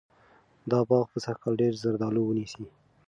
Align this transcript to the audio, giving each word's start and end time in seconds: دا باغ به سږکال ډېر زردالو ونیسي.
دا 0.71 0.79
باغ 0.89 1.05
به 1.11 1.19
سږکال 1.25 1.53
ډېر 1.61 1.73
زردالو 1.83 2.21
ونیسي. 2.25 2.65